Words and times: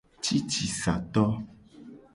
Cicisato. 0.25 1.23